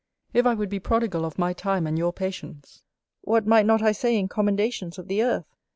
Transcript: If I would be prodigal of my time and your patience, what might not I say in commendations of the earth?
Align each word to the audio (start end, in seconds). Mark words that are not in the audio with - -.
If 0.33 0.47
I 0.47 0.55
would 0.55 0.69
be 0.69 0.79
prodigal 0.79 1.25
of 1.25 1.37
my 1.37 1.53
time 1.53 1.85
and 1.85 1.95
your 1.95 2.11
patience, 2.11 2.81
what 3.23 3.45
might 3.45 3.67
not 3.67 3.83
I 3.83 3.91
say 3.91 4.17
in 4.17 4.27
commendations 4.27 4.97
of 4.97 5.07
the 5.07 5.21
earth? 5.21 5.45